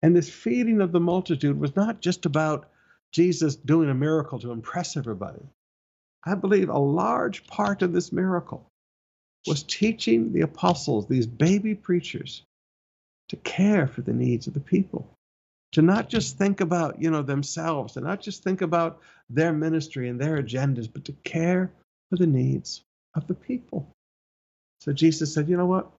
[0.00, 2.70] And this feeding of the multitude was not just about
[3.10, 5.42] Jesus doing a miracle to impress everybody.
[6.24, 8.70] I believe a large part of this miracle
[9.44, 12.44] was teaching the apostles, these baby preachers,
[13.30, 15.04] to care for the needs of the people,
[15.72, 20.08] to not just think about, you know, themselves, to not just think about their ministry
[20.08, 21.72] and their agendas, but to care
[22.08, 22.82] for the needs
[23.16, 23.92] of the people.
[24.80, 25.90] So Jesus said, you know what?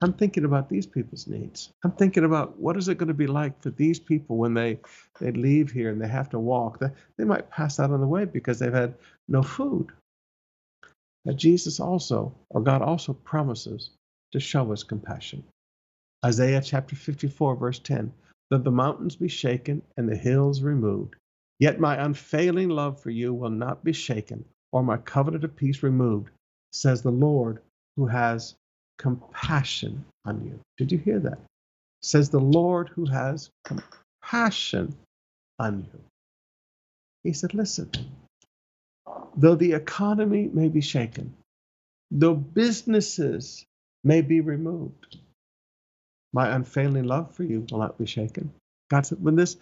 [0.00, 1.72] I'm thinking about these people's needs.
[1.82, 4.78] I'm thinking about what is it going to be like for these people when they
[5.20, 6.78] they leave here and they have to walk.
[6.78, 8.94] They, they might pass out on the way because they've had
[9.26, 9.90] no food.
[11.24, 13.90] That Jesus also, or God also promises
[14.32, 15.42] to show us compassion.
[16.24, 18.12] Isaiah chapter 54, verse 10
[18.50, 21.16] Though the mountains be shaken and the hills removed,
[21.58, 25.82] yet my unfailing love for you will not be shaken, or my covenant of peace
[25.82, 26.30] removed,
[26.72, 27.60] says the Lord
[27.98, 28.54] who has
[28.98, 30.60] compassion on you.
[30.78, 31.40] Did you hear that?
[32.00, 34.94] Says the Lord who has compassion
[35.58, 36.00] on you.
[37.24, 37.90] He said, Listen,
[39.36, 41.34] though the economy may be shaken,
[42.12, 43.66] though businesses
[44.04, 45.18] may be removed,
[46.32, 48.52] my unfailing love for you will not be shaken.
[48.90, 49.56] God said, when this,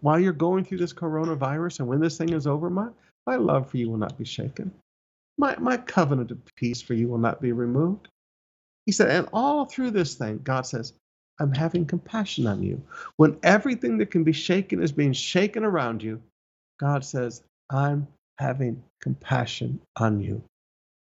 [0.00, 2.88] while you're going through this coronavirus and when this thing is over, my,
[3.26, 4.70] my love for you will not be shaken.
[5.40, 8.08] My, my covenant of peace for you will not be removed.
[8.84, 10.92] He said, and all through this thing, God says,
[11.40, 12.82] I'm having compassion on you.
[13.16, 16.20] When everything that can be shaken is being shaken around you,
[16.78, 18.06] God says, I'm
[18.38, 20.42] having compassion on you.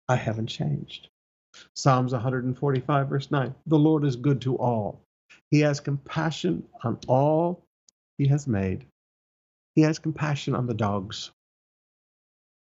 [0.09, 1.07] I haven't changed.
[1.73, 4.99] Psalms 145, verse 9 The Lord is good to all.
[5.49, 7.63] He has compassion on all
[8.17, 8.85] he has made.
[9.75, 11.31] He has compassion on the dogs.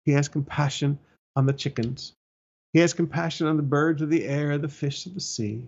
[0.06, 1.00] He has compassion
[1.36, 2.14] on the chickens.
[2.74, 5.64] He has compassion on the birds of the air, the fish of the sea.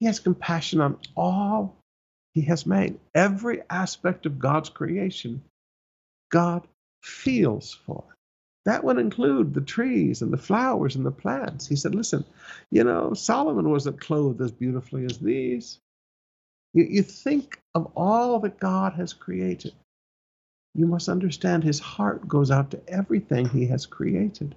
[0.00, 1.76] He has compassion on all
[2.34, 2.98] he has made.
[3.14, 5.42] Every aspect of God's creation,
[6.30, 6.66] God
[7.02, 8.04] feels for.
[8.66, 11.66] That would include the trees and the flowers and the plants.
[11.66, 12.24] He said, Listen,
[12.70, 15.78] you know, Solomon wasn't clothed as beautifully as these.
[16.74, 19.72] You, you think of all that God has created.
[20.74, 24.54] You must understand his heart goes out to everything he has created.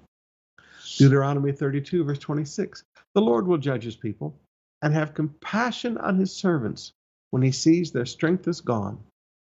[0.98, 2.84] Deuteronomy 32, verse 26
[3.14, 4.36] The Lord will judge his people
[4.82, 6.94] and have compassion on his servants
[7.32, 9.00] when he sees their strength is gone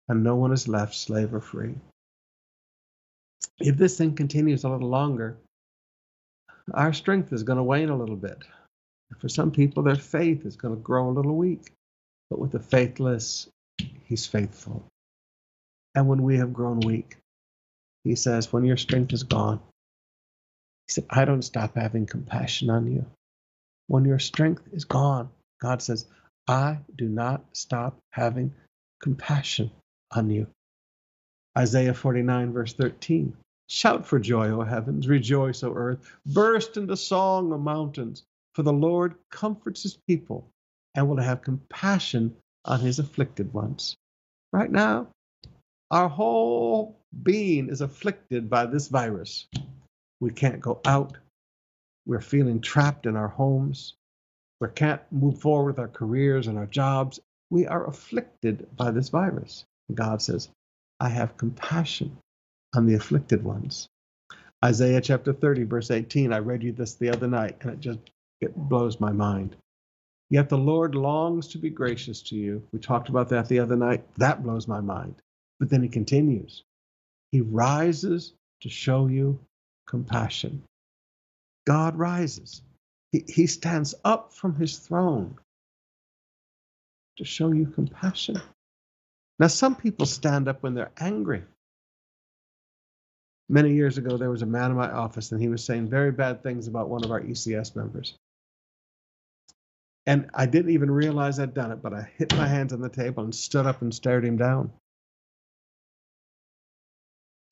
[0.08, 1.74] and no one is left slave or free.
[3.58, 5.36] If this thing continues a little longer,
[6.72, 8.38] our strength is going to wane a little bit.
[9.18, 11.72] For some people, their faith is going to grow a little weak.
[12.30, 13.48] But with the faithless,
[14.04, 14.86] he's faithful.
[15.94, 17.16] And when we have grown weak,
[18.02, 19.60] he says, when your strength is gone,
[20.86, 23.06] he said, I don't stop having compassion on you.
[23.86, 25.30] When your strength is gone,
[25.60, 26.06] God says,
[26.46, 28.52] I do not stop having
[29.00, 29.70] compassion
[30.10, 30.46] on you.
[31.56, 33.36] Isaiah 49, verse 13.
[33.68, 38.24] Shout for joy, O heavens, rejoice, O earth, burst into song, O mountains,
[38.54, 40.48] for the Lord comforts his people
[40.94, 43.96] and will have compassion on his afflicted ones.
[44.52, 45.08] Right now,
[45.90, 49.46] our whole being is afflicted by this virus.
[50.20, 51.16] We can't go out.
[52.06, 53.94] We're feeling trapped in our homes.
[54.60, 57.20] We can't move forward with our careers and our jobs.
[57.50, 59.64] We are afflicted by this virus.
[59.92, 60.48] God says,
[61.00, 62.16] I have compassion
[62.74, 63.88] on the afflicted ones.
[64.64, 66.32] Isaiah chapter 30, verse 18.
[66.32, 67.98] I read you this the other night, and it just
[68.40, 69.56] it blows my mind.
[70.30, 72.62] Yet the Lord longs to be gracious to you.
[72.72, 74.04] We talked about that the other night.
[74.16, 75.16] That blows my mind.
[75.60, 76.64] But then he continues.
[77.30, 79.38] He rises to show you
[79.86, 80.62] compassion.
[81.66, 82.62] God rises.
[83.12, 85.36] He, he stands up from his throne
[87.16, 88.40] to show you compassion.
[89.38, 91.42] Now, some people stand up when they're angry.
[93.48, 96.12] Many years ago, there was a man in my office, and he was saying very
[96.12, 98.14] bad things about one of our ECS members.
[100.06, 102.88] And I didn't even realize I'd done it, but I hit my hands on the
[102.88, 104.72] table and stood up and stared him down.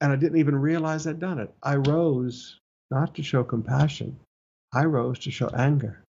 [0.03, 1.55] And I didn't even realize I'd done it.
[1.62, 2.59] I rose
[2.90, 4.18] not to show compassion,
[4.74, 6.03] I rose to show anger.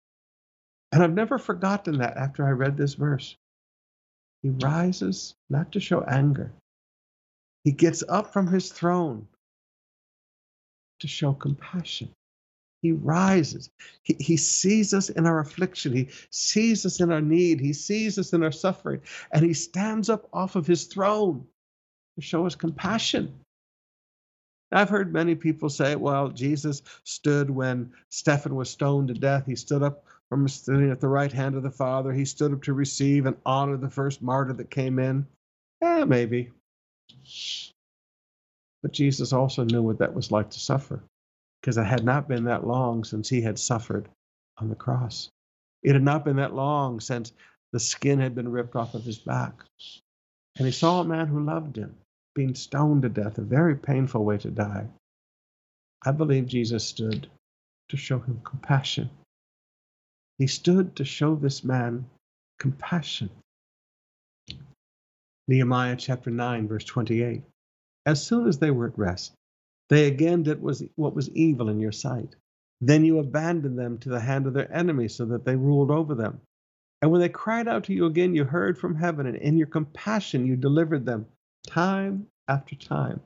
[0.93, 3.35] And I've never forgotten that after I read this verse.
[4.41, 6.53] He rises not to show anger,
[7.65, 9.27] he gets up from his throne
[11.01, 12.09] to show compassion.
[12.81, 13.69] He rises.
[14.03, 15.93] He, he sees us in our affliction.
[15.93, 17.59] He sees us in our need.
[17.59, 19.01] He sees us in our suffering.
[19.31, 21.45] And he stands up off of his throne
[22.15, 23.40] to show us compassion.
[24.71, 29.45] I've heard many people say, well, Jesus stood when Stephen was stoned to death.
[29.47, 32.13] He stood up from sitting at the right hand of the Father.
[32.13, 35.27] He stood up to receive and honor the first martyr that came in.
[35.81, 36.51] Eh, maybe.
[38.83, 41.03] But Jesus also knew what that was like to suffer.
[41.61, 44.09] because it had not been that long since he had suffered
[44.59, 45.29] on the cross.
[45.83, 47.33] It had not been that long since
[47.73, 49.63] the skin had been ripped off of his back.
[50.57, 51.95] And he saw a man who loved him
[52.33, 54.87] being stoned to death, a very painful way to die.
[56.05, 57.29] I believe Jesus stood
[57.89, 59.09] to show him compassion.
[60.37, 62.05] He stood to show this man
[62.57, 63.29] compassion.
[65.47, 67.43] Nehemiah chapter 9, verse 28.
[68.05, 69.33] As soon as they were at rest,
[69.89, 72.35] they again did what was evil in your sight.
[72.79, 76.15] Then you abandoned them to the hand of their enemies so that they ruled over
[76.15, 76.41] them.
[77.01, 79.67] And when they cried out to you again, you heard from heaven, and in your
[79.67, 81.27] compassion you delivered them
[81.67, 83.21] time after time.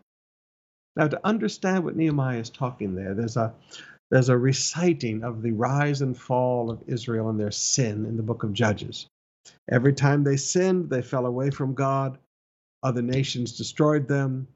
[0.95, 3.53] Now, to understand what Nehemiah is talking there, there's a
[4.11, 8.23] there's a reciting of the rise and fall of Israel and their sin in the
[8.23, 9.07] book of Judges.
[9.69, 12.19] Every time they sinned, they fell away from God.
[12.83, 14.47] Other nations destroyed them.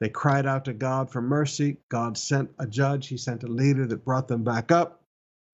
[0.00, 1.76] They cried out to God for mercy.
[1.90, 5.02] God sent a judge, He sent a leader that brought them back up.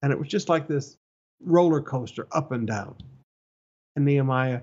[0.03, 0.97] And it was just like this
[1.45, 2.97] roller coaster up and down.
[3.97, 4.62] And Nehemiah,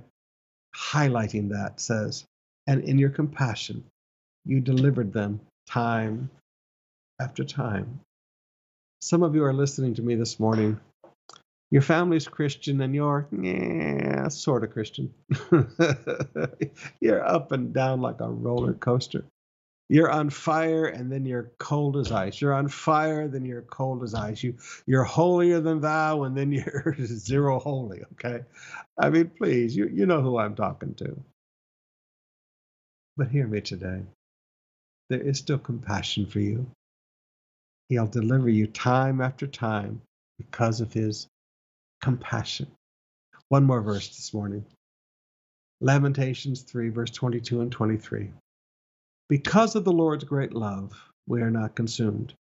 [0.75, 2.25] highlighting that, says,
[2.67, 3.83] And in your compassion,
[4.45, 6.29] you delivered them time
[7.19, 8.01] after time.
[9.01, 10.79] Some of you are listening to me this morning.
[11.71, 15.13] Your family's Christian and you're, yeah, sort of Christian.
[17.01, 19.25] you're up and down like a roller coaster.
[19.89, 22.41] You're on fire and then you're cold as ice.
[22.41, 24.43] You're on fire, then you're cold as ice.
[24.43, 24.55] You
[24.85, 28.03] you're holier than thou, and then you're zero holy.
[28.13, 28.43] Okay,
[28.99, 31.23] I mean, please, you you know who I'm talking to.
[33.17, 34.03] But hear me today.
[35.09, 36.67] There is still compassion for you.
[37.89, 40.01] He'll deliver you time after time
[40.37, 41.27] because of his
[42.01, 42.67] compassion.
[43.49, 44.65] One more verse this morning.
[45.81, 48.29] Lamentations 3, verse 22 and 23.
[49.29, 50.93] Because of the Lord's great love,
[51.27, 52.33] we are not consumed,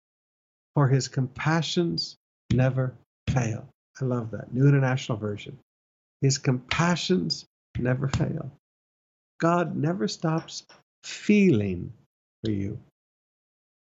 [0.73, 2.15] for his compassions
[2.51, 2.93] never
[3.29, 3.67] fail.
[4.01, 4.53] I love that.
[4.53, 5.57] New International Version.
[6.21, 7.45] His compassions
[7.77, 8.51] never fail.
[9.39, 10.63] God never stops
[11.03, 11.93] feeling
[12.43, 12.79] for you.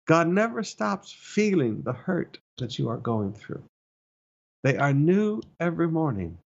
[0.08, 3.64] God never stops feeling the hurt that you are going through.
[4.64, 6.38] They are new every morning.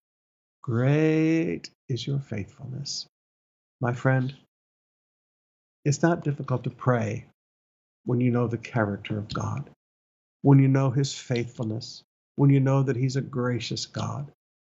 [0.61, 3.07] Great is your faithfulness.
[3.79, 4.33] My friend,
[5.85, 7.25] it's not difficult to pray
[8.05, 9.69] when you know the character of God,
[10.41, 12.03] when you know his faithfulness,
[12.35, 14.31] when you know that he's a gracious God,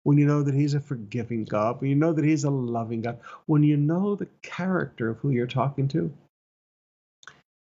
[0.08, 3.01] when you know that he's a forgiving God, when you know that he's a loving
[3.01, 6.14] God, when you know the character of who you're talking to.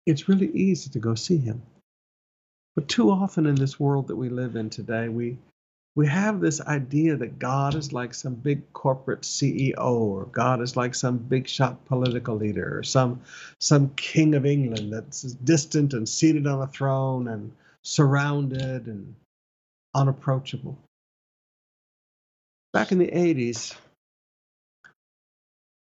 [0.06, 1.60] It's really easy to go see him.
[2.74, 5.36] But too often in this world that we live in today, we
[5.94, 10.74] we have this idea that God is like some big corporate CEO or God is
[10.74, 13.20] like some big shot political leader or some
[13.58, 17.52] some king of England that's distant and seated on a throne and
[17.82, 19.14] surrounded and
[19.94, 20.78] unapproachable.
[22.72, 23.74] Back in the 80s,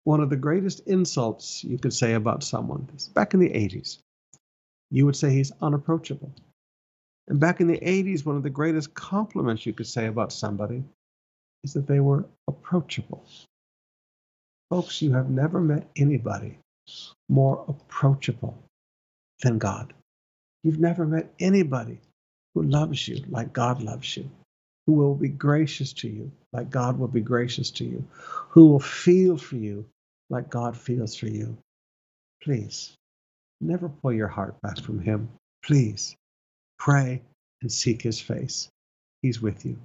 [0.03, 3.99] one of the greatest insults you could say about someone, back in the 80s,
[4.91, 6.33] you would say he's unapproachable.
[7.27, 10.83] And back in the 80s, one of the greatest compliments you could say about somebody
[11.63, 13.23] is that they were approachable.
[14.69, 16.57] Folks, you have never met anybody
[17.29, 18.57] more approachable
[19.41, 19.93] than God.
[20.63, 21.99] You've never met anybody
[22.53, 24.29] who loves you like God loves you,
[24.87, 28.05] who will be gracious to you like God will be gracious to you,
[28.49, 29.85] who will feel for you
[30.29, 31.57] like God feels for you.
[32.43, 32.93] Please,
[33.61, 35.29] never pull your heart back from Him.
[35.63, 36.15] Please
[36.79, 37.21] Pray
[37.61, 38.69] and seek his face.
[39.21, 39.77] He's with you.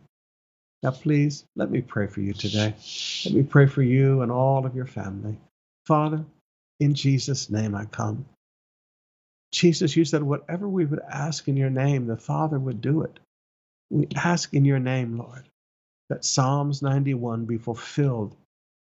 [0.82, 2.74] Now, please let me pray for you today.
[3.24, 5.38] Let me pray for you and all of your family.
[5.86, 6.24] Father,
[6.80, 8.26] in Jesus' name I come.
[9.52, 13.18] Jesus, you said whatever we would ask in your name, the Father would do it.
[13.90, 15.48] We ask in your name, Lord,
[16.10, 18.36] that Psalms 91 be fulfilled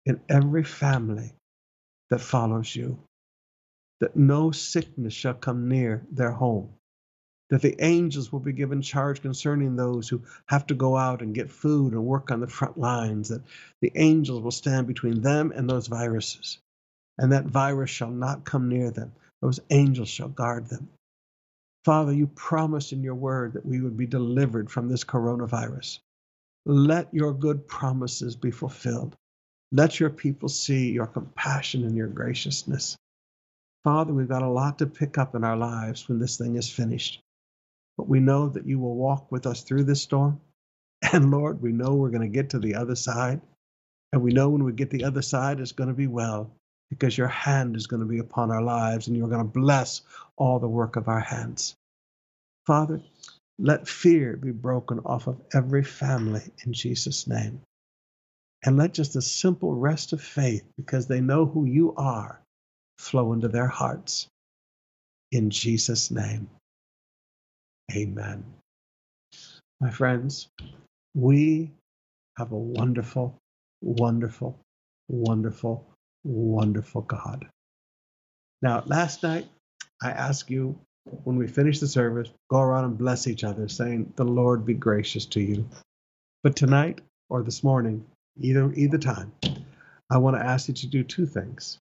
[0.07, 1.33] in every family
[2.11, 2.99] that follows you,
[4.01, 6.71] that no sickness shall come near their home,
[7.51, 11.35] that the angels will be given charge concerning those who have to go out and
[11.35, 13.43] get food and work on the front lines, that
[13.81, 16.59] the angels will stand between them and those viruses,
[17.19, 19.13] and that virus shall not come near them.
[19.41, 20.89] Those angels shall guard them.
[21.85, 25.99] Father, you promised in your word that we would be delivered from this coronavirus.
[26.65, 29.17] Let your good promises be fulfilled.
[29.73, 32.97] Let your people see your compassion and your graciousness.
[33.83, 36.71] Father, we've got a lot to pick up in our lives when this thing is
[36.71, 37.21] finished.
[37.97, 40.41] But we know that you will walk with us through this storm.
[41.13, 43.41] And Lord, we know we're going to get to the other side.
[44.13, 46.53] And we know when we get the other side, it's going to be well
[46.93, 50.03] because your hand is going to be upon our lives and you're going to bless
[50.37, 51.75] all the work of our hands.
[52.67, 53.01] Father,
[53.59, 57.61] Let fear be broken off of every family in Jesus' name.
[58.65, 62.41] And let just a simple rest of faith, because they know who you are,
[62.99, 64.29] flow into their hearts.
[65.33, 66.49] In Jesus' name.
[67.95, 68.45] Amen.
[69.81, 70.49] My friends,
[71.15, 71.73] we
[72.39, 73.39] have a wonderful,
[73.83, 74.59] wonderful,
[75.09, 75.87] wonderful,
[76.25, 77.47] wonderful God.
[78.63, 79.47] Now, last night,
[80.03, 80.79] I asked you
[81.25, 84.75] when we finish the service, go around and bless each other, saying, The Lord be
[84.75, 85.69] gracious to you.
[86.43, 88.05] But tonight or this morning,
[88.41, 89.33] either either time,
[90.11, 91.79] I want to ask you to do two things.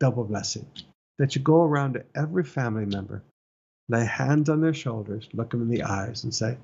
[0.00, 0.66] Double blessing.
[1.18, 3.22] That you go around to every family member,
[3.88, 6.56] lay hands on their shoulders, look them in the eyes, and say,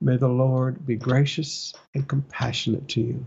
[0.00, 3.26] May the Lord be gracious and compassionate to you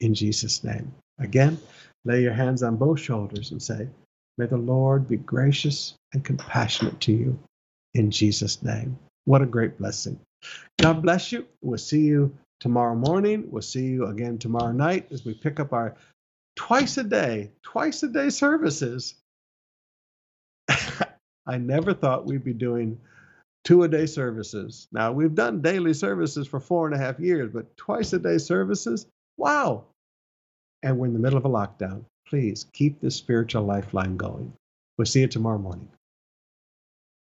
[0.00, 0.94] in Jesus' name.
[1.18, 1.58] Again,
[2.04, 3.88] lay your hands on both shoulders and say,
[4.36, 7.38] May the Lord be gracious and compassionate to you
[7.94, 8.98] in Jesus' name.
[9.24, 10.18] What a great blessing.
[10.80, 11.46] God bless you.
[11.62, 13.50] We'll see you tomorrow morning.
[13.50, 15.94] We'll see you again tomorrow night as we pick up our
[16.56, 19.14] twice a day, twice a day services.
[21.46, 22.98] I never thought we'd be doing
[23.64, 24.88] two a day services.
[24.92, 28.38] Now, we've done daily services for four and a half years, but twice a day
[28.38, 29.06] services?
[29.36, 29.84] Wow.
[30.84, 32.04] And we're in the middle of a lockdown.
[32.28, 34.52] Please keep this spiritual lifeline going.
[34.98, 35.88] We'll see you tomorrow morning.